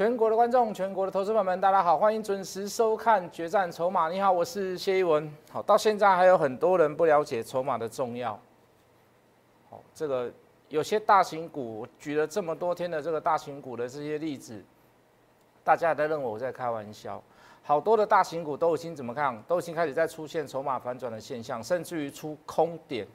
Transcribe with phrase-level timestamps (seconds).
[0.00, 4.08] 全国的观众，全国的投资朋友们，大家好，欢迎准时收看《决战筹码》。
[4.10, 5.30] 你好，我是谢一文。
[5.52, 8.32] 好，到现在还有很多人不了解筹码的重要。
[9.68, 10.32] 好，这个
[10.70, 14.64] 有些大型股，举了这么多天的这个大型股的这些例子，
[15.62, 17.22] 大家都认为我在开玩笑。
[17.62, 19.38] 好多的大型股都已经怎么看？
[19.42, 23.06] 都已经开始在出现筹码反转的现象，甚至于出空点。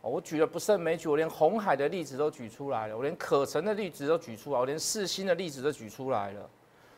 [0.00, 6.50] 我举了不胜枚举，我连红海的例子都举出来了，我连可成的例子都举出来，我连四星的例子都举出来了。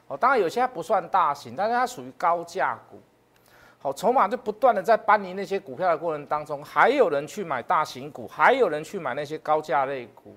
[0.06, 3.00] 哦，当然有些不算大型，但是它属于高价股。
[3.78, 10.36] 好，筹码就不断的在搬离那些股票的过程当中，还有人去买大型股，还有人去买那些高价类股。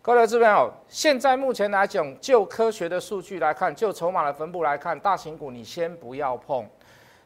[0.00, 6.66] 各位这边哦，现在目前来讲，就科学的数据来看，就筹码的分布来看，大型股你先不要碰。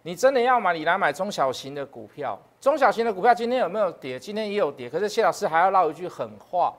[0.02, 2.38] 你真的要买，你来买中小型的股票。
[2.60, 4.18] 中小型的股票今天有没有跌？
[4.18, 4.90] 今天也有跌。
[4.90, 6.74] 可是谢老师还要唠一句狠话：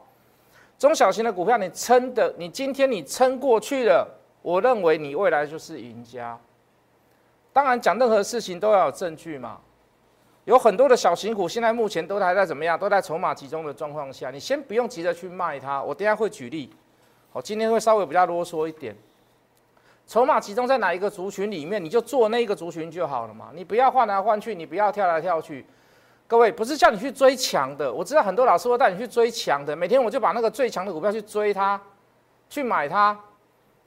[0.78, 4.08] 中小型的股票你撑的，你今天你撑过去了，
[4.42, 6.38] 我认为你未来就是赢家。
[7.53, 9.59] 当然讲任何事情都要有证据嘛。
[10.45, 12.78] 有很多的小型股现在目前都还在怎么样？
[12.78, 15.81] 都在筹码集中的状况下，你先不用急着去卖它。
[15.81, 16.70] 我等下会举例。
[17.31, 18.94] 好，今天会稍微比较啰嗦一点。
[20.06, 23.50] 筹码集中在哪一个族群里面，你就做那个族群就好了嘛。
[23.54, 25.66] 你不要换来换去，你不要跳来跳去。
[26.28, 31.80] 各位不是叫你去追强的，我知道很多老师会带你去追强的，每天我就把那个最强的股票去追它，
[32.50, 33.18] 去买它。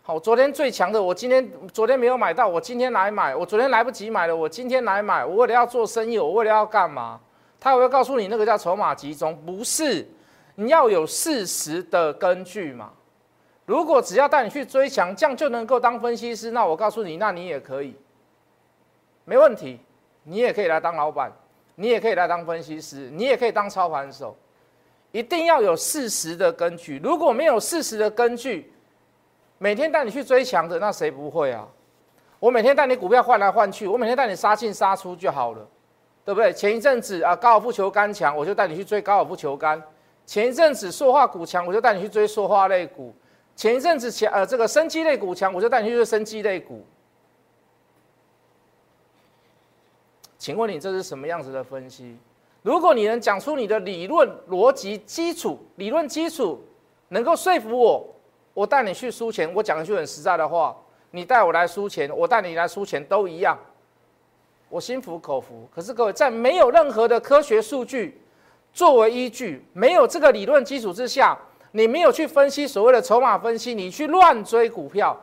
[0.03, 3.35] 好，昨天最强的，我今天昨天没有买到，我今天来买。
[3.35, 5.25] 我昨天来不及买了，我今天来买。
[5.25, 7.19] 我为了要做生意，我为了要干嘛？
[7.59, 10.09] 他会告诉你那个叫筹码集中，不是，
[10.55, 12.91] 你要有事实的根据嘛。
[13.67, 17.95] 如果只要带你去追强，这样就能够当分析师，那我告诉你，那你也可以，
[19.25, 19.79] 没问题，
[20.23, 21.33] 你也可以来当老板，
[21.75, 24.37] 你也可以来当分析师，你也可以当操盘手，
[25.11, 27.01] 一定要有事实的根据。
[27.03, 28.73] 如果没有事实的根据，
[29.59, 31.67] 每天带你去追强的，那谁不会啊？
[32.39, 35.67] 我每天带你股票换来换去，我每天带你杀进杀出就好了，
[36.25, 36.53] 对不对？
[36.53, 39.77] 前一阵子啊，高尔夫球杆强，我就带你去追高尔夫球杆；
[40.25, 43.13] 前一阵子塑化股强，我就带你去追塑化类股。
[43.57, 46.85] 前一阵子强，呃，这个生机类股强，我就带你去生机类股。
[50.39, 52.17] 请问你这是什么样子的分析？
[52.61, 56.63] 如果你能讲出你的理论逻辑基础、理论基础，
[57.09, 58.07] 能够说服我，
[58.53, 59.53] 我带你去输钱。
[59.55, 60.77] 我讲一句很实在的话，
[61.11, 63.59] 你带我来输钱，我带你来输钱都一样，
[64.69, 65.67] 我心服口服。
[65.75, 68.21] 可是各位，在没有任何的科学数据
[68.75, 71.39] 作为依据，没有这个理论基础之下。
[71.77, 75.15] 你没有去分析所谓的筹码分析，你去乱追股票，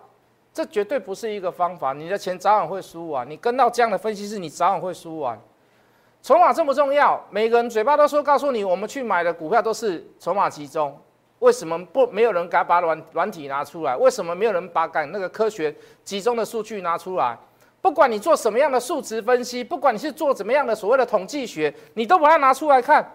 [0.54, 1.94] 这绝对不是一个方法。
[1.94, 3.28] 你的钱早晚会输完。
[3.28, 5.36] 你跟到这样的分析师，你早晚会输完。
[6.22, 10.96] 筹码这么重要，每个人嘴巴都说告诉你，我们去买的股票都是筹码集中。
[11.40, 13.98] 为什么不没有人敢把软软体拿出来？
[13.98, 17.36] 为什么没有人把敢那个科学集中的数据拿出来？
[17.82, 23.12] 不管你做什么样的数值分析，不管你是做怎么样的所谓的统计学，你都把它拿出来看。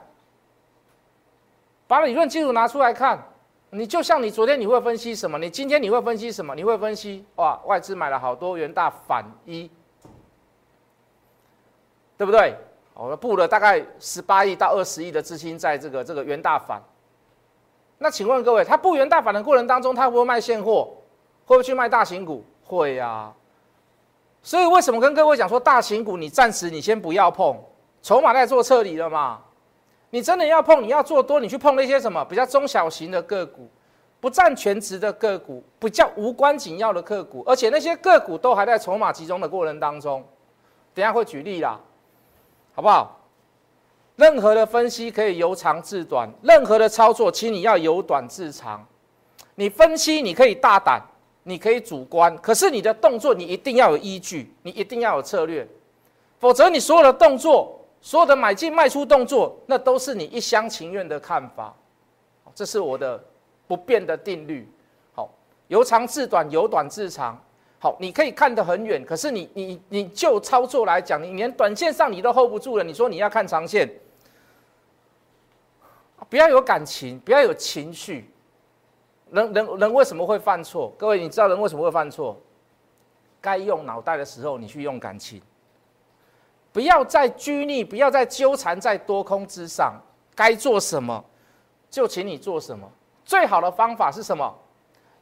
[1.86, 3.18] 把理论基础拿出来看，
[3.70, 5.38] 你就像你昨天你会分析什么？
[5.38, 6.54] 你今天你会分析什么？
[6.54, 9.70] 你会分析哇，外资买了好多元大反一，
[12.16, 12.54] 对不对？
[12.94, 16.82] 我们布了大概十八亿到二十亿的资金在这个这个元大反。
[17.98, 20.88] 那请问各位，他布元大反的过程当中，他会不会卖现货？
[21.44, 22.44] 会不会去卖大型股？
[22.64, 23.32] 会呀。
[24.42, 27.56] 所以为什么跟各位讲说，大型股你暂时你先不要碰，
[28.02, 29.40] 筹码在做撤离了嘛？
[30.10, 33.68] 你真的要碰，你要做多，你去碰那些什么比较中小型的个股，
[34.20, 40.24] 不占全值的个股，比较无关紧要的个股，而且那些个股都还在筹码集中的过程当中。
[40.94, 41.78] 等下会举例啦，
[42.74, 43.20] 好不好？
[44.16, 48.84] 任何的分析可以由长至短，任何的操作，请你要由短至长。
[49.54, 51.00] 你分析你可以大胆，
[51.42, 55.68] 你可以主观，可是你的动作你一定要有依据，你一定要有策略，
[56.40, 57.77] 否则你所有的动作。
[58.00, 61.74] 所有的买进卖出动作，那都是你一厢情愿的看法，
[62.54, 63.22] 这是我的
[63.66, 64.70] 不变的定律。
[65.14, 65.28] 好，
[65.66, 67.38] 由长至短，由短至长。
[67.80, 72.82] 好，你可以看得很远，可是你你你就操作来讲，你连短线上你都 hold 不住了。
[72.82, 73.88] 你说你要看长线，
[76.28, 78.28] 不要有感情，不要有情绪。
[79.30, 80.92] 人人人为什么会犯错？
[80.98, 82.40] 各位，你知道人为什么会犯错？
[83.40, 85.40] 该用脑袋的时候，你去用感情。
[86.72, 89.94] 不要再拘泥，不要再纠缠在多空之上。
[90.34, 91.24] 该做什么，
[91.90, 92.88] 就请你做什么。
[93.24, 94.54] 最好的方法是什么？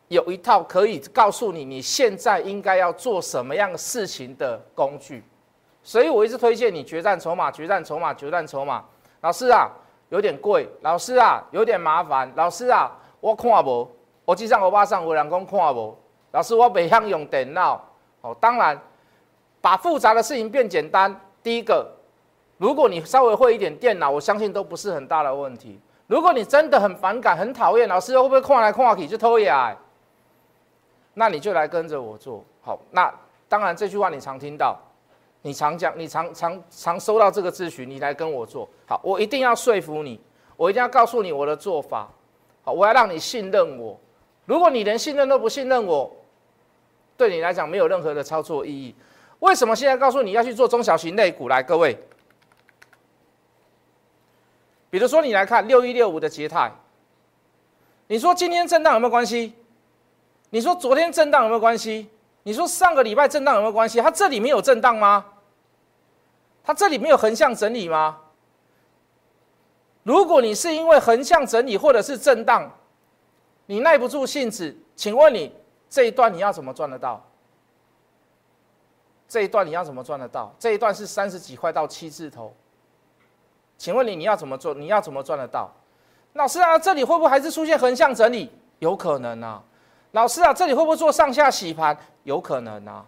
[0.09, 5.25] 有一套可以告诉你你现在应该要做什么样的事情的工具。
[5.83, 8.85] 所以我一直推荐你决战筹码，决战筹码，决战筹码。
[9.21, 9.69] 老师啊，
[10.11, 10.69] 有点贵。
[10.83, 12.31] 老师啊，有点麻烦。
[12.37, 12.91] 老师啊，
[13.21, 13.91] 我看不。
[14.25, 15.97] 我机上、我巴上，我人讲看无。
[16.33, 17.83] 老师，我未想用电脑。
[18.21, 18.79] 哦，当然，
[19.61, 21.19] 把复杂的事情变简单。
[21.47, 21.89] 第一个，
[22.59, 25.79] 如果你稍微会一点电脑，我相信都不是很大的问题。
[26.09, 29.55] 如果你真的很反感、很讨厌，老师会不会看来看去就偷眼？
[31.15, 32.81] 那你就来跟着我做好。
[32.91, 33.15] 那
[33.49, 34.77] 当然，这句话你常听到，
[35.43, 40.21] 你常讲，你常常常收到这个咨询，你来跟我做好，我一定要说服你，
[40.57, 42.09] 我一定要告诉你我的做法。
[42.65, 43.97] 好，我要让你信任我。
[44.47, 46.11] 如果你连信任都不信任我，
[47.17, 48.93] 对你来讲没有任何的操作意义。
[49.41, 51.49] 为什么现在告诉你要去做中小型类股？
[51.49, 51.99] 来，各位，
[54.88, 56.73] 比如说你来看六一六五的捷泰，
[58.06, 59.55] 你说今天震荡有没有关系？
[60.50, 62.09] 你说昨天震荡有没有关系？
[62.44, 64.00] 你说上个礼拜震荡有没有关系？
[64.00, 65.25] 它这里没有震荡吗？
[66.65, 68.19] 它这里没有横向整理吗？
[70.03, 72.71] 如果你是因为横向整理或者是震荡，
[73.67, 75.53] 你耐不住性子，请问你
[75.91, 77.23] 这一段你要怎么赚得到？
[79.28, 80.55] 这一段你要怎么赚得到？
[80.58, 82.55] 这一段是三十几块到七字头，
[83.76, 84.73] 请问你你要怎么做？
[84.73, 85.70] 你要怎么赚得到？
[86.34, 88.52] 老师啊，这里会不会还是出现横向整理？
[88.78, 89.62] 有可能啊。
[90.12, 91.96] 老师啊，这里会不会做上下洗盘？
[92.25, 93.05] 有可能啊。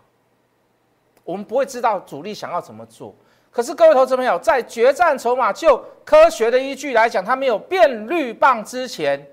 [1.25, 3.15] 我们不会知道主力想要怎么做。
[3.51, 9.27] 可是各位投资朋友，在决战筹码就科学的依据来讲，它没有变绿棒之前，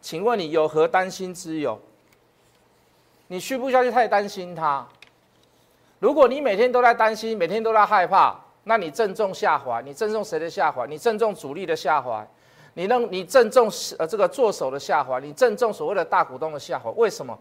[0.00, 1.80] 请问你有何担心之有？
[3.28, 4.86] 你需不需要去太担心它？
[5.98, 9.82] 如果你每天都在担心，每天都在害怕，那你正中下怀。
[9.82, 10.86] 你正中谁的下怀？
[10.86, 12.26] 你正中主力的下怀。
[12.74, 16.90] 你让你正中呃这个做手的下怀，你正中所谓的大股东的下怀。
[16.90, 17.38] 为什么？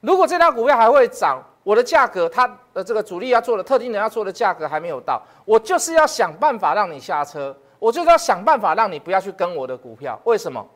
[0.00, 10.18] 如果这张股票还会涨，我的价格，它的这个主力要做的特定人要做的价格还没有到，我就是要想办法让你下车，我就是要想办法让你不要去跟我的股票。
[10.24, 10.66] 为什么？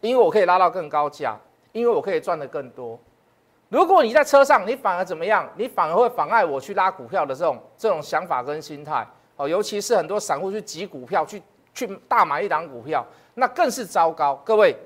[0.00, 1.36] 因为我可以拉到更高价，
[1.72, 2.96] 因为我可以赚的更多。
[3.70, 5.48] 如果你在车上，你反而怎么样？
[5.56, 9.06] 你反而会妨碍我去拉股票的这种这种想法跟心态
[9.36, 9.48] 哦。
[9.48, 11.42] 尤其是很多散户去挤股票去。
[11.72, 14.34] 去大买一档股票，那更是糟糕。
[14.44, 14.76] 各位，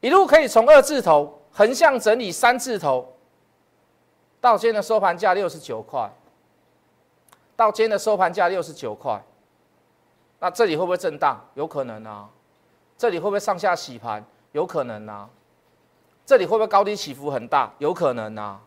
[0.00, 3.10] 一路可以从二字头横向整理三字头，
[4.42, 6.08] 到今天的收盘价六十九块，
[7.56, 9.18] 到今天的收盘价六十九块，
[10.38, 11.42] 那这里会不会震荡？
[11.54, 12.28] 有可能啊。
[12.98, 14.22] 这里会不会上下洗盘？
[14.52, 15.28] 有可能啊。
[16.26, 17.72] 这里会不会高低起伏很大？
[17.78, 18.60] 有可能啊。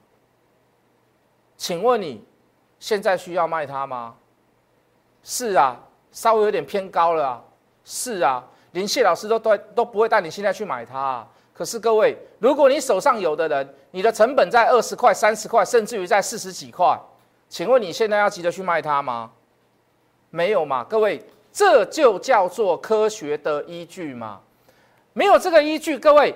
[1.58, 2.24] 请问你
[2.80, 4.16] 现在需要卖它吗？
[5.24, 5.84] 是啊。
[6.10, 7.44] 稍微有点偏高了啊，
[7.84, 11.28] 是啊，连谢老师都都都不会带你现在去买它。
[11.54, 17.00] 可是各位，如果你手上有的人，你的成本在二十块、三十块，甚至于在四十几块，
[17.50, 19.30] 请问你现在要急着去卖它吗？
[20.32, 24.40] 没有嘛，各位，这就叫做科学的依据嘛。
[25.14, 26.34] 没有这个依据，各位，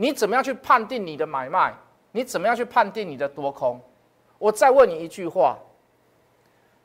[0.00, 1.74] 你怎么样去判定你的买卖？
[2.12, 3.78] 你怎么样去判定你的多空？
[4.38, 5.58] 我再问你一句话。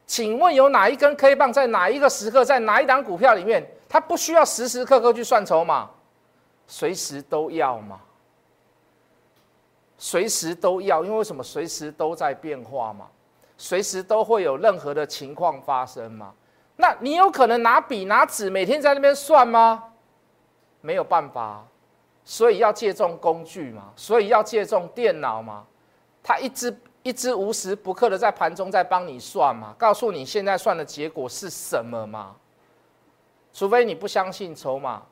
[0.06, 5.90] 请问有哪一根 K 棒在哪一个时刻，在哪一档股票里面，它不需要时时刻刻去算筹码，
[6.68, 8.02] 随时都要吗？
[9.98, 11.42] 随时都要，因为为什么？
[11.42, 13.08] 随时都在变化嘛，
[13.58, 16.34] 随时都会有任何的情况发生嘛。
[16.76, 19.86] 那你有可能拿笔拿纸每天在那边算吗？
[20.82, 21.66] 没有办法，
[22.26, 25.66] 所以要借重工具嘛，所以要借重电脑嘛，
[26.22, 26.76] 它一直。
[27.06, 32.36] 一直无时不刻的在盘中在帮你算嘛，告诉你现在算的结果是什么嘛？
[33.54, 35.04] 除非你不相信筹码，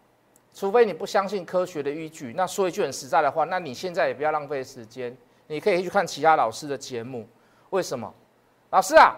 [0.55, 5.15] 除非你不相信科学的依据，那说一句很实在的话，那你现在也不要浪费时间，
[5.45, 7.27] 你可以去看其他老师的节目。
[7.69, 8.11] 为什么？
[8.71, 9.15] 老师啊，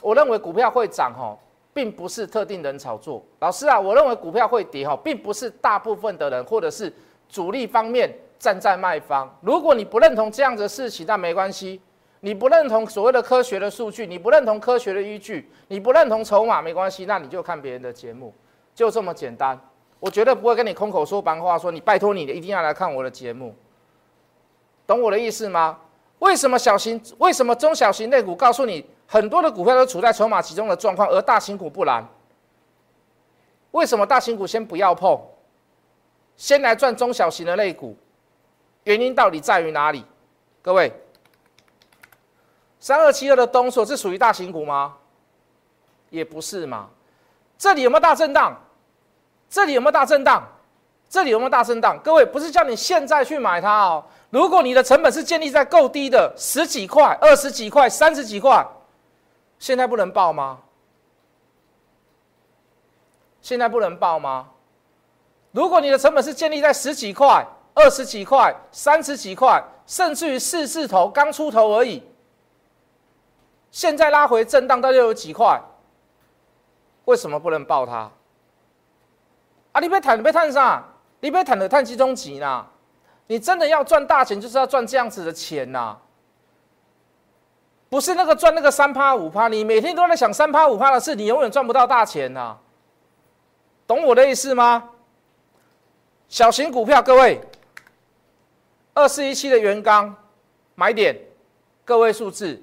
[0.00, 1.36] 我认为股票会涨哈，
[1.74, 3.20] 并不是特定人炒作。
[3.40, 6.92] 老师啊，我认为股票会跌哈，并不是大部分的人或者是
[7.32, 9.28] 主力方面站在卖方。
[9.40, 11.80] 如果你不认同这样的事情，那没关系。
[12.20, 18.32] 你不认同所谓的科学的数据，你不认同科学的依据，你不认同筹码没关系，那你就看别人的节目，
[18.74, 19.58] 就这么简单。
[19.98, 23.52] 我绝对不会跟你空口说白话，说你拜托你一定要来看我的节目，
[24.86, 25.78] 懂我的意思吗？
[26.20, 32.06] 为什么小型、为什么中小型类股告诉你很多的股票都处在筹码集中的状况，而大型股不然？
[33.72, 35.20] 为什么大型股先不要碰，
[36.36, 37.96] 先来赚中小型的类股？
[38.84, 40.04] 原因到底在于哪里？
[40.60, 40.92] 各位？
[42.80, 44.96] 三二七二的东所是属于大型股吗？
[46.10, 46.90] 也不是嘛。
[47.56, 48.60] 这里有没有大震荡？
[49.48, 50.42] 这里有没有大震荡？
[51.08, 51.96] 这里有没有大震荡？
[52.02, 54.04] 各位不是叫你现在去买它哦。
[54.30, 58.66] 如果你的成本是建立在够低的十几块、二十几块、三十几块，
[59.60, 60.58] 现在不能报吗？
[63.42, 64.48] 现在不能报吗？
[65.52, 72.02] 如果你的成本是建立在十几块、二十几块、三十几块，甚至于四字头刚出头而已，
[73.70, 75.60] 现在拉回震荡到六有几块，
[77.04, 78.10] 为什么不能报它？
[79.72, 80.84] 啊，你别谈，你别谈啥？
[81.20, 82.66] 你别谈的谈集中级呐！
[83.26, 85.96] 你真的要赚大钱，就是要赚这样子的钱呐！
[87.88, 92.56] 不是那个赚那个三趴五趴，你每天都在想三趴五趴的事，你永远赚不到大钱呐！
[93.86, 94.90] 懂我的意思吗？
[96.32, 97.38] 小型股票，各位，
[98.94, 100.16] 二四一七的元刚
[100.74, 101.14] 买点，
[101.84, 102.58] 个位数字，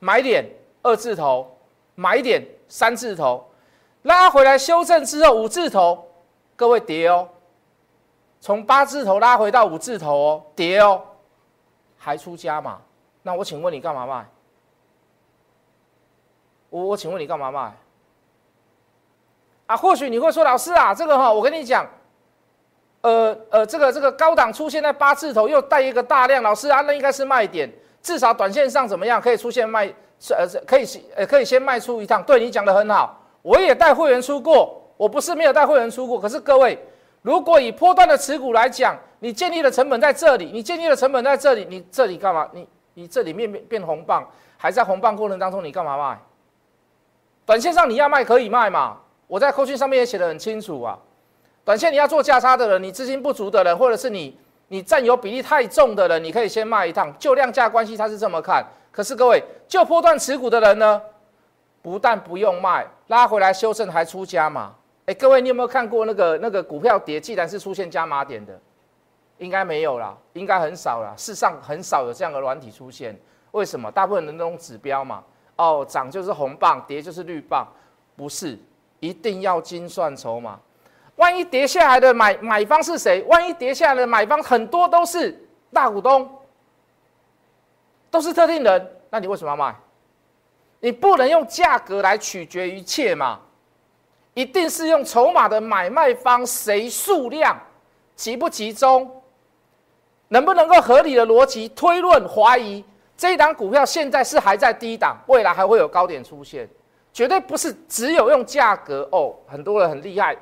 [0.00, 0.44] 买点
[0.82, 1.56] 二字头，
[1.94, 3.48] 买点三字头，
[4.02, 6.10] 拉回来修正之后五字头，
[6.56, 7.28] 各位跌哦，
[8.40, 11.00] 从八字头拉回到五字头哦，跌哦，
[11.96, 12.80] 还出家嘛。
[13.22, 14.26] 那我请问你干嘛卖？
[16.70, 17.72] 我我请问你干嘛卖？
[19.66, 21.88] 啊，或许你会说，老师啊，这个哈，我跟你讲，
[23.02, 27.70] 呃呃，这个这个高档出现在八字头，又带一个大量，老师啊，那应该是卖点，
[28.02, 29.86] 至少短线上怎么样可以出现卖，
[30.18, 30.84] 是呃，可以
[31.14, 32.22] 呃可以先卖出一趟。
[32.22, 36.76] 对你讲的很好，我也带会员出过，我不是没有带会员出过，可是各位，
[37.22, 42.48] 如果以波段的持股来讲，你建立的成本在这里，你建立的成本在这里，你这里干嘛？
[42.52, 46.18] 你你这里面变变红棒，还在红棒过程当中，你干嘛卖？
[47.44, 48.96] 短线上你要卖可以卖嘛？
[49.28, 50.98] 我在扣讯上面也写的很清楚啊。
[51.66, 57.12] 短线你要做价差的人，你资金不足的人，或者是你你占有比例太重的人，你可以先卖一趟。
[57.18, 58.64] 就量价关系，他是这么看。
[58.92, 61.02] 可是各位，就波段持股的人呢，
[61.82, 64.72] 不但不用卖，拉回来修正还出加码。
[65.06, 68.56] 哎，各位你有没有看过那个那个股票跌，既然是出现加码点的？
[69.38, 71.14] 应该没有啦，应该很少啦。
[71.16, 73.18] 世上很少有这样的软体出现。
[73.50, 73.90] 为什么？
[73.90, 75.24] 大部分的那种指标嘛，
[75.56, 77.66] 哦，涨就是红棒，跌就是绿棒，
[78.14, 78.56] 不是
[79.00, 80.60] 一定要精算筹码。
[81.16, 83.22] 万一跌下来的买买方是谁？
[83.24, 85.38] 万一跌下来的买方很多都是
[85.72, 86.30] 大股东，
[88.10, 89.74] 都是特定人，那你为什么要卖？
[90.80, 93.40] 你不能用价格来取决一切嘛，
[94.34, 97.58] 一定是用筹码的买卖方谁数量
[98.14, 99.10] 集不集中。
[100.28, 102.84] 能不能够合理的逻辑推论怀疑
[103.16, 106.68] 这一档股票现在是还在低档，未来还会有高点出现？
[107.12, 109.34] 绝对不是只有用价格哦。
[109.46, 110.36] 很多人很厉害，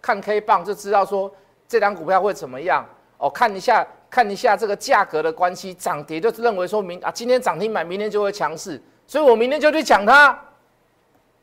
[0.00, 1.30] 看 K 棒就知道说
[1.66, 2.84] 这档股票会怎么样
[3.18, 3.28] 哦。
[3.30, 10.38] 看一下看一下这个价格的关系，涨跌就认为说明啊，今天涨停板，明天就会强势，所以我明天就去抢它。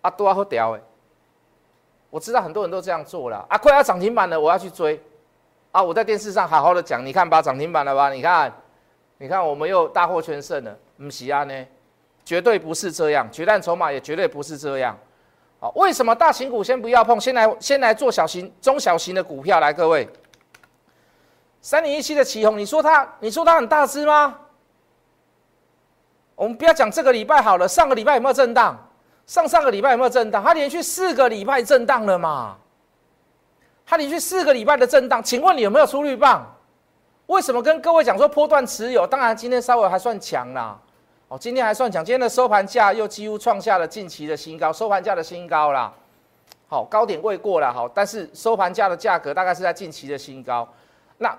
[0.01, 0.81] 啊，多好屌哎！
[2.09, 5.01] 我知道很多人都这样做了啊，快要涨停板了，我要去追。
[5.71, 5.83] 啊！
[5.83, 8.09] 我在电视上好好的讲，你看吧，涨停板了吧？
[8.09, 8.53] 你看，
[9.17, 10.73] 你看，我们又大获全胜了。
[10.97, 11.67] 唔是啊呢，
[12.23, 14.97] 绝对不是这样，决战筹码也绝对不是这样。
[15.65, 17.19] 好，为什么大型股先不要碰？
[17.19, 20.07] 先来先来做小型、中小型的股票来，各位。
[21.59, 24.37] 三零一七的旗宏，你说它，你说它很大只吗？
[26.35, 28.77] 我们不要讲这个礼拜好了，上个礼拜有没有震荡？
[29.25, 30.43] 上上个礼拜有没有震荡？
[30.43, 32.55] 它连续四个礼拜震荡了嘛？
[33.87, 36.45] 它连续四个礼拜的震荡，请问你有没有出绿棒？
[37.25, 39.07] 为什么跟各位讲说波段持有？
[39.07, 40.79] 当然今天稍微还算强啦，
[41.37, 45.93] 今天还算强，今天的收盘价又几乎创下了近期的新高，收盘价的新高啦。
[46.67, 50.67] 好，高点未过了，好，但是收盘价的价格大概是在近期的新高。
[51.17, 51.37] 那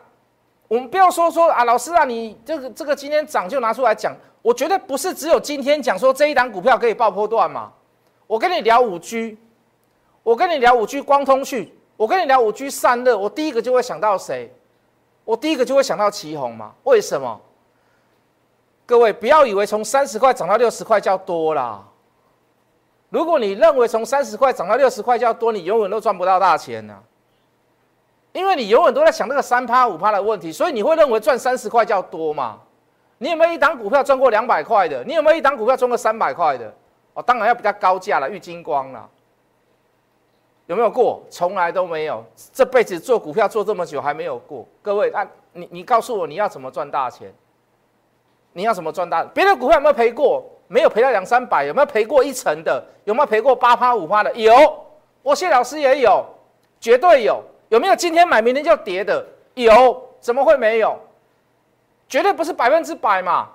[0.68, 7.72] 我们不要说说啊，老师啊，你这个这个今天涨就拿出来讲，我觉得不是只有今天讲说这一档股票可以爆破段嘛。
[8.26, 9.38] 我跟你聊五 G，
[10.22, 11.72] 我跟你聊五 G 光通讯。
[11.96, 14.52] 我跟你聊五 G 散热，我第一个就会想到谁？
[15.24, 16.74] 我第一个就会想到旗宏嘛？
[16.84, 17.40] 为什么？
[18.86, 21.84] 各位不要以为从三十块涨到六十块叫多啦。
[23.10, 26.96] 如果你认为从三十块涨到六十块叫多，你永远都赚不到大钱呢。
[28.32, 32.58] 因为你永远都在想那个三趴五趴的问题，所以你会认为赚三十块叫多嘛？
[33.18, 35.02] 你有没有一档股票赚过两百块的？
[35.04, 36.72] 你有没有一档股票赚过三百块的？
[37.14, 39.08] 哦，当然要比较高价了，玉金光了。
[40.66, 41.22] 有没有过？
[41.30, 42.22] 从来都没有。
[42.52, 44.66] 这辈子做股票做这么久还没有过。
[44.82, 47.32] 各位，啊，你你告诉我你要怎么赚大钱？
[48.56, 49.22] 你要怎么赚大？
[49.34, 50.42] 别的股票有没有赔过？
[50.66, 51.62] 没有赔到两三百。
[51.66, 52.82] 有没有赔过一成的？
[53.04, 54.32] 有没有赔过八趴五趴的？
[54.32, 54.54] 有。
[55.22, 56.25] 我谢老师也有，
[56.80, 57.42] 绝对有。
[57.68, 59.22] 有没有今天买明天就跌的？
[59.52, 60.02] 有。
[60.20, 60.98] 怎么会没有？
[62.08, 63.46] 绝对不是百分之百嘛。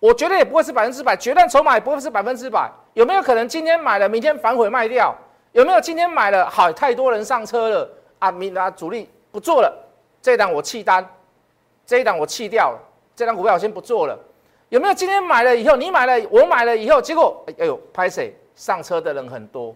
[0.00, 1.14] 我绝对也不会是百分之百。
[1.14, 2.70] 决断筹码也不会是百分之百。
[2.94, 5.14] 有没有可能今天买了，明天反悔卖掉？
[5.52, 7.90] 有没有今天买了好太多人上车了
[8.20, 8.32] 啊？
[8.32, 9.70] 明啊主力不做了，
[10.22, 11.06] 这一档我弃单，
[11.84, 12.78] 这一档我弃掉了，
[13.16, 14.18] 这档股票我先不做了。
[14.70, 19.74] 有没有今天买了以后，你买了我买了以后，结果哎呦拍谁上车的人很多，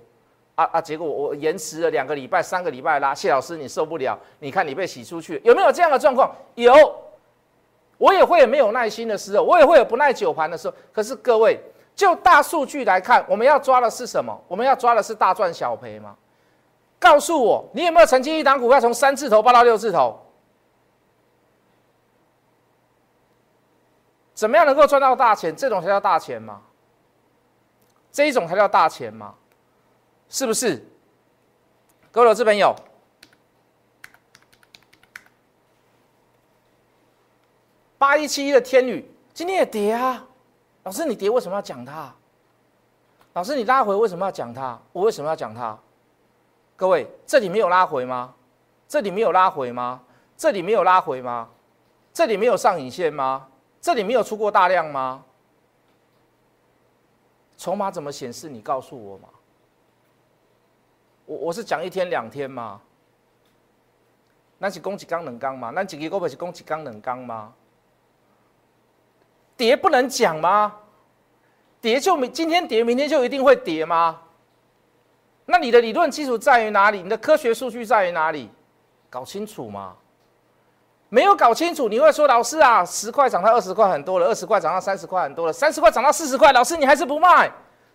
[0.57, 0.81] 啊啊！
[0.81, 6.35] 结果我延迟了两个礼拜、三个礼拜拉，谢老师你受不了，你看你被洗出去，有没有这样的状况？
[6.57, 6.73] 有，
[7.97, 10.75] 我也会有没有耐心的时候，我也会有不耐久盘的时候。
[10.93, 11.61] 可是各位，
[11.95, 14.37] 就大数据来看，我们要抓的是什么？
[14.49, 16.17] 我们要抓的是大赚小赔吗？
[16.99, 20.19] 告诉我，你有没有曾经一档股票从三字头爆到六字头？
[24.39, 25.55] 怎么样能够赚到大钱？
[25.57, 26.63] 这种才叫大钱吗？
[28.13, 29.35] 这一种才叫大钱吗？
[30.29, 30.81] 是不是？
[32.13, 32.73] 各位投资朋友，
[37.99, 40.25] 八一七一的天宇今天也跌啊！
[40.85, 42.15] 老师，你跌为什么要讲它？
[43.33, 44.81] 老师，你拉回为什么要讲它？
[44.93, 45.77] 我为什么要讲它？
[46.77, 48.33] 各位，这里没有拉回吗？
[48.87, 50.01] 这里没有拉回吗？
[50.37, 51.51] 这里没有拉回吗？
[52.13, 53.49] 这里没有上影线吗？
[53.89, 55.25] 这里没有出过大量吗？
[57.57, 58.47] 筹码怎么显示？
[58.47, 59.31] 你告诉我嘛。
[61.25, 62.83] 我我是讲一天两天吗？
[64.59, 65.71] 那是攻击刚能刚吗？
[65.75, 67.55] 那几个股票是攻击刚能刚吗？
[69.57, 70.77] 跌不能讲吗？
[71.81, 74.21] 跌就明今天跌，明天就一定会跌吗？
[75.47, 77.03] 那你的理论基础在于哪里？
[77.03, 78.51] 你的科学数据在于哪里？
[79.09, 79.97] 搞清楚吗？
[81.11, 87.51] 没有搞清楚，你会说老师啊，十块涨到二十块很多了，二十块涨到三十块很多了，三十块涨到四十块，老师你还是不卖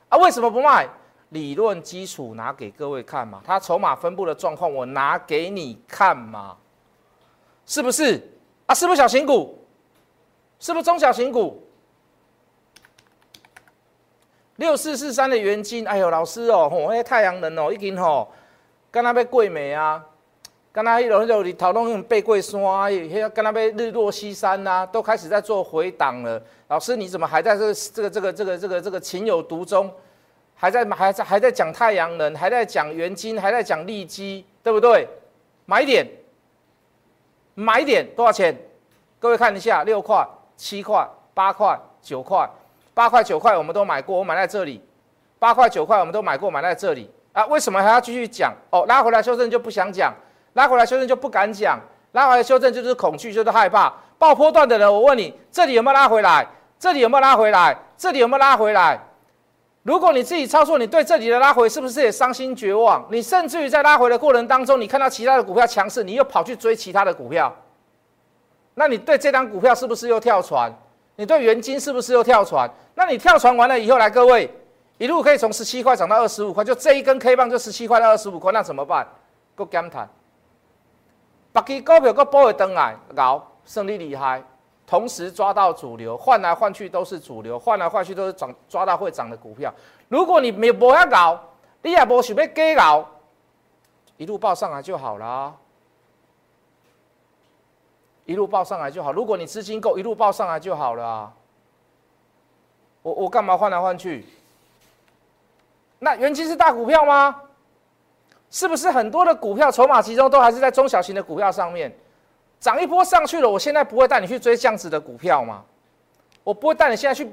[0.10, 0.17] 啊？
[0.17, 0.89] 为什么不卖？
[1.29, 6.55] 理论基础拿给各位看嘛，它筹码分布的状况我拿给你看嘛，
[7.65, 8.22] 是不是
[8.67, 8.75] 啊？
[8.75, 9.60] 是不是小型股？
[10.60, 11.67] 是不是中小型股？
[14.58, 18.32] 六四四三的元金，哎呦，老师哦，吼，那太阳能哦，已经吼，
[18.91, 20.05] 跟那要过美啊，
[20.74, 26.42] 跟那迄种迄种头弄用背过山，迄跟那要日落西山呐，都开始在做回档了。
[26.68, 29.94] 老师，你怎么还在这个这个这个这个这个这个情有独钟？
[30.55, 35.07] 还在还在还在讲太阳能，还在讲元金，还在讲利基，对不对？
[35.66, 36.07] 买点，
[37.53, 38.57] 买点多少钱？
[39.20, 42.50] 各位看一下，六块、七块、八块、九块，
[42.96, 44.81] 八块九块我们都买过，我买在这里。
[45.38, 47.46] 八块九块我们都买过，买在这里啊？
[47.46, 48.55] 为什么还要继续讲？
[48.72, 50.14] 哦，拉回来修正就不想讲，
[50.53, 51.79] 拉回来修正就不敢讲，
[52.13, 53.94] 拉回来修正就是恐惧，就是害怕。
[54.18, 56.48] 爆破段的人，我问你，这里有没有拉回来？
[56.79, 57.77] 这里有没有拉回来？
[57.98, 59.00] 这里有没有拉回来？
[59.81, 63.05] 如果你自己操作，你对这里的拉回是不是也伤心绝望？
[63.11, 67.53] 你甚至于在拉回的过程当中，你看到其他的股票强势，你又跑去追其他的股票，
[68.75, 70.74] 那你对这张股票是不是又跳船？
[71.16, 72.70] 你对元金是不是又跳船？
[72.96, 74.50] 那你跳船完了以后，来各位
[74.98, 79.05] 一路可以从十七块涨到二十五块，就这一根 K 棒就十七块到二十五块，那怎么办？
[79.53, 80.09] 够减谈，
[81.53, 84.44] 把支股票够波会登来，搞胜利厉害。
[84.85, 89.74] 同时抓到主流，换来换去都是主流，换来换去都是涨抓到会涨的股票。
[90.09, 91.39] 如果你没不要搞，
[91.81, 93.07] 你也不想要给搞，
[94.18, 95.55] 一路报上来就好了。
[98.25, 99.13] 一路报上来就好。
[99.13, 101.31] 如果你资金够，一路报上来就好了。
[103.01, 104.25] 我我干嘛换来换去？
[106.00, 107.42] 那元金是大股票吗？
[108.53, 111.92] 是不是很多的股票筹码集中都还是在中小型的股票上面？
[112.59, 115.63] 涨一波上去了，我现在不会带你去追这样子的股票吗？
[116.44, 117.27] 我不会带你现在去，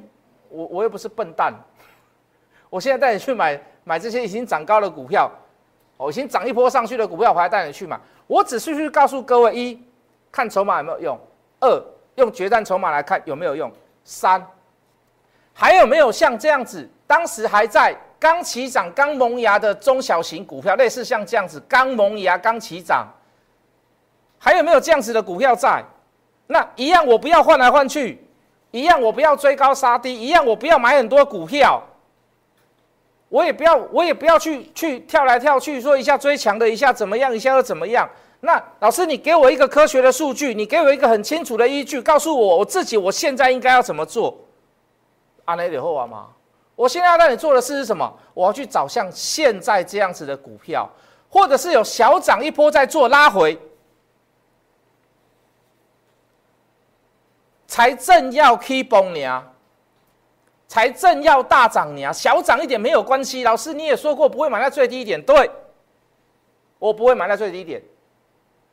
[0.49, 1.53] 我我又不是笨蛋，
[2.71, 5.31] 我现在带你去买买这些已经涨高的股票，
[5.99, 8.01] 我已经涨一波上去的股票，我还带你去买。
[8.27, 9.79] 我只是去告诉各位：一，
[10.33, 11.17] 看筹码有没有用；
[11.61, 13.69] 二，用决战筹码来看有没有用；
[14.05, 14.43] 三，
[15.53, 23.05] 还有没有像这样子，当时还在刚起涨、刚萌芽的中小型股票，类似像这样子刚萌芽、刚起涨。
[24.39, 25.85] 还有没有这样子的股票在？
[26.47, 28.25] 那一样我不要换来换去，
[28.71, 31.83] 一样我不要追高杀低，一样我不要买很多股票，
[33.29, 38.09] 我也不要我也不要去去跳来跳去，说一下追强的，一下怎么样，一下又怎么样？
[38.39, 44.39] 那老师，你给我一个科学的数据，你给我一个很清楚的依据，告诉我我自己我现在应该要怎么做？
[45.47, 46.29] 阿雷里后啊吗？
[46.81, 48.11] 我现在要让你做的事是什么？
[48.33, 50.89] 我要去找像现在这样子的股票，
[51.29, 53.61] 或者是有小涨一波在做拉回。
[57.67, 59.47] 才正要 keep 崩你啊，
[60.69, 63.45] 才正要大涨你啊，小涨一点没有关系。
[63.45, 65.51] 老师你也说过不会买在最低点，对，
[66.79, 67.83] 我不会买在最低点。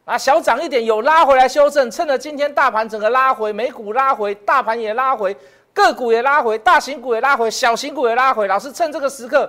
[0.05, 5.35] 啊，小涨一点有拉回来修正，趁着今天大盘整个拉回，美股拉回，大盘也拉回，
[5.77, 8.47] 个股也拉回，大型股也拉回，小型股也拉回。
[8.47, 9.47] 老师趁这个时刻，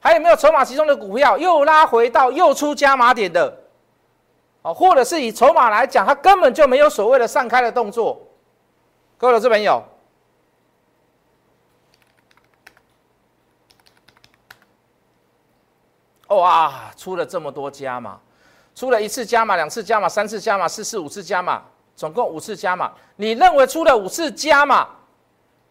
[0.00, 3.54] 还有没有筹码集中的股票又拉回到又出加码点的？
[4.62, 8.18] 哦，或者是以筹码来讲，它根本就没有所谓的散开的动作。
[9.18, 9.84] 各位投资朋友，
[16.28, 18.18] 哇，出了这么多加码，
[18.74, 21.62] 出了一次加码，两次加码，三次加码，四次五次加码，
[21.94, 22.90] 总共五次加码。
[23.16, 24.88] 你认为出了五次加码，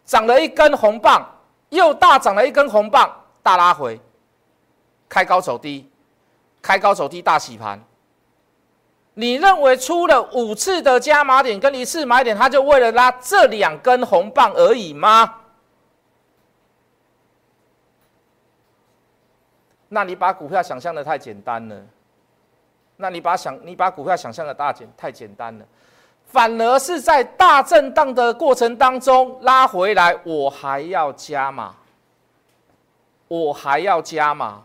[0.08, 1.22] 长了一根红棒，
[1.68, 4.00] 又大涨了一根红棒，大拉回，
[5.06, 5.86] 开高走低，
[6.62, 7.78] 开高走低大洗盘。
[9.12, 15.34] 你认为出了五次的加码点跟一次买点，它就为了拉这两根红棒而已吗？
[19.90, 21.76] 那你把股票想象的太简单了，
[22.96, 25.66] 那你把想你把股票想象的大简太简单了，
[26.28, 31.74] 反而是在大震荡的过程当中拉回来，我还要加码，
[33.26, 34.62] 我还要加码，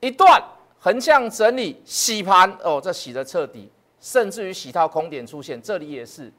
[0.00, 0.42] 一段。
[0.84, 6.32] 横向整理洗盘哦，这洗的彻底，甚至于洗套空点出现，这里也是，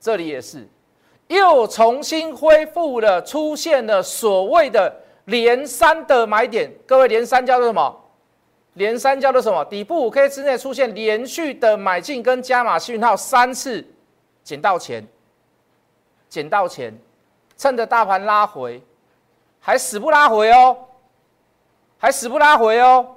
[0.00, 0.68] 这里也是，
[1.28, 4.92] 又重新恢复了，出现了所谓的
[5.26, 6.68] 连三的买点。
[6.84, 7.99] 各位，连三叫做什么？
[8.74, 9.64] 连三叫做什么？
[9.64, 13.84] 底部五 K 之内出现连续的买进跟加码讯号三次，
[14.44, 15.06] 捡到钱，
[16.28, 16.96] 捡到钱，
[17.56, 18.82] 趁着大盘拉回，
[19.58, 20.86] 还死不拉回哦，
[21.98, 23.16] 还死不拉回哦。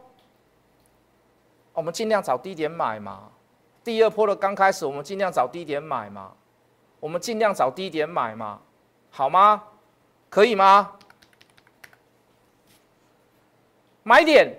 [1.73, 3.29] 我们尽量找低点买嘛。
[3.83, 6.31] 第二波的刚开始，我们尽量找低点买嘛。
[6.99, 8.61] 我们尽量找低点买嘛，
[9.11, 9.61] 好吗？
[10.29, 10.93] 可以吗？
[14.03, 14.55] 买点，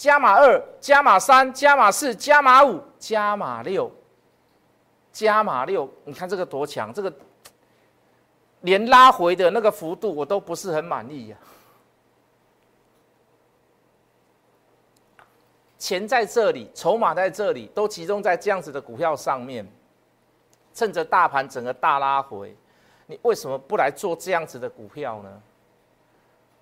[0.00, 3.92] 加码二，加码三，加码四，加码五，加码六，
[5.12, 5.86] 加码六。
[6.06, 7.12] 你看这个多强，这个
[8.62, 11.36] 连拉回的那个幅度我都不是很满意呀。
[15.76, 19.70] 钱在这里，筹码在这里，都集中在这样子的股票上面。
[20.72, 22.56] 趁着大盘整个大拉回，
[23.06, 25.42] 你为什么不来做这样子的股票呢？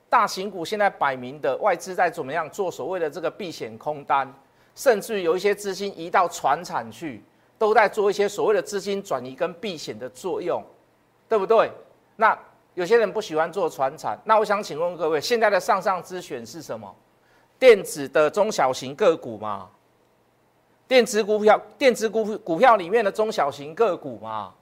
[0.08, 4.32] 大型股现在摆明的外资在怎么样做所谓的这个避险空单，
[4.74, 7.22] 甚至于有一些资金移到船产去，
[7.58, 10.62] 都在做一些所谓的资金转移跟避险的作用，
[11.28, 11.70] 对不对？
[12.16, 12.36] 那
[12.74, 16.94] 有些人不喜欢做船产，那我想请问各位，现在的上上之选是什么？
[17.58, 19.68] 电子的中小型个股嘛，
[20.86, 24.54] 电子股票、电子股股票里面的中小型个股嘛，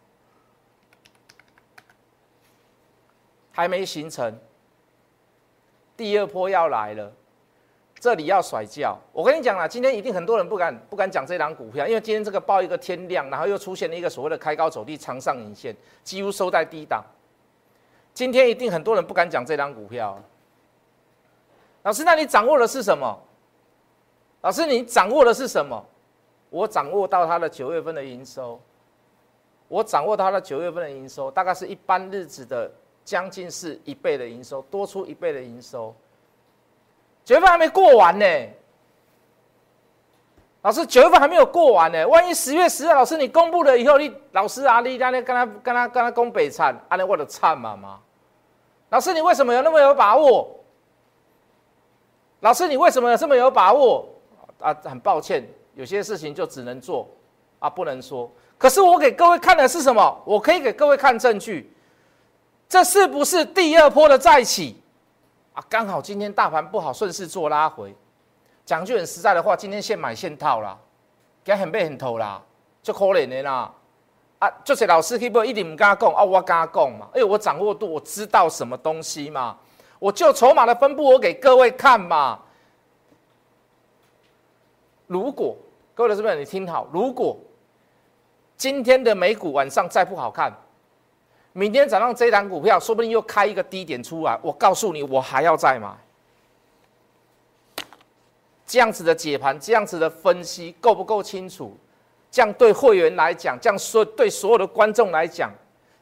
[3.53, 4.35] 还没形成，
[5.97, 7.11] 第二波要来了，
[7.99, 8.99] 这里要甩掉。
[9.13, 17.03] 我跟你讲了，今天一定很多人不敢不敢讲这档股票，因为今天这个报一个天亮，然后又出现了一个所谓的开高走低长上影线，几乎收在低档。
[18.13, 20.23] 今天一定很多人不敢讲这档股票。
[21.83, 23.19] 老师，那你掌握的是什么？
[24.43, 25.85] 老师，你掌握的是什么？
[26.51, 28.61] 我掌握到它的九月份的营收，
[29.69, 32.71] 我掌握它的九月份的营收，大概是一般日子的
[33.07, 35.95] 将近是一倍的营收，多出一倍的营收。
[37.25, 38.27] 九月份还没过完呢，
[40.63, 48.01] 老师，九月份还没有过完呢，万一十月十日，老师你公布了以后，你老师啊，你那跟他跟他跟他攻北惨，阿那我的惨嘛嘛。
[48.91, 50.59] 老师，你为什么有那么有把握？
[52.41, 54.09] 老师，你为什么这么有把握？
[54.59, 57.09] 啊，很抱歉，有些事情就只能做，
[57.61, 58.29] 啊，不能说。
[58.59, 60.23] 可是我给各位看的是什么？
[60.25, 61.73] 我可以给各位看证据，
[62.69, 64.81] 这是不是第二波的再起？
[65.55, 67.95] 啊，刚好今天大盘不好，顺势做拉回。
[68.65, 70.77] 讲句很实在的话，今天现买现套啦，
[71.45, 72.43] 给很背很头啦，
[72.83, 73.73] 就可怜的啦。
[74.39, 79.57] 啊，就是老师可以不一定唔敢讲，啊，我敢讲嘛，因为我掌握度，我知道什么东西嘛。
[79.99, 82.39] 我就筹码的分布，我给各位看嘛。
[85.07, 85.57] 如果
[85.95, 87.39] 各位老师们你听好，如果
[88.57, 90.53] 今天的美股晚上再不好看，
[91.57, 95.91] 明天早上这档股票说不定又开一个低点出来，我告诉你，我还要再买。
[98.67, 101.75] 这样子的解盘，这样子的分析够不够清楚？
[102.31, 105.51] 这样对会员来讲，这样说对所有的观众来讲，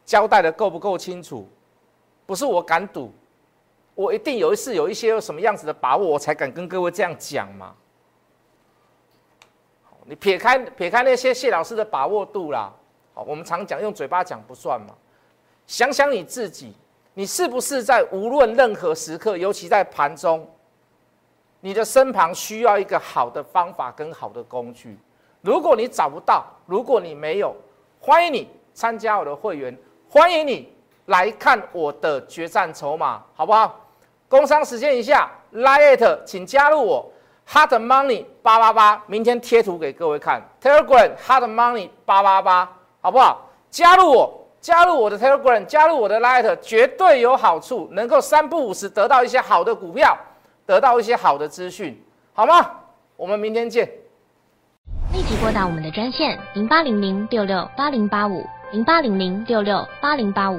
[0.05, 1.49] 交代的够不够清楚？
[2.27, 3.13] 不是我敢赌。
[3.95, 7.73] 我一定有一次有一些什么样子的把握，我才敢跟各位这样讲嘛。
[10.05, 12.73] 你撇开撇开那些谢老师的把握度啦，
[13.15, 14.93] 好，我们常讲用嘴巴讲不算嘛。
[15.67, 16.75] 想想你自己，
[17.15, 20.49] 你是不是在无论任何时刻，尤其在盘中，
[21.61, 24.99] 你的身旁需要一个好的方法跟好的工具？
[25.41, 27.55] 如果你找不到，如果你没有，
[28.01, 29.77] 欢迎你参加我的会员，
[30.09, 30.73] 欢迎你
[31.07, 33.81] 来看我的决战筹码，好不好？
[34.29, 37.11] 工商时间一下，liet，请加入我
[37.49, 40.43] ，hard Money 八八八，明天贴图给各位看。
[40.61, 43.49] ，Telegram hard Money 八八八，好不好？
[43.71, 50.17] 加入我，加入我的 Telegram，加入我的 Light，绝对有好处，能够三不五时得到一些好的股票，
[50.65, 52.71] 得到一些好的资讯，好吗？
[53.15, 53.87] 我们明天见。
[55.13, 60.59] 立即拨打我们的专线零八零零六六八零八五零八零零六六八零八五